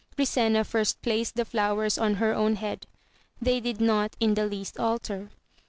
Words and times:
Brisena 0.17 0.65
first 0.65 0.99
placed 1.03 1.35
the 1.35 1.45
flowers 1.45 1.99
on 1.99 2.15
her 2.15 2.33
own 2.33 2.55
head, 2.55 2.87
they 3.39 3.59
did 3.59 3.79
not 3.79 4.15
in 4.19 4.33
the 4.33 4.47
least 4.47 4.79
alter. 4.79 5.29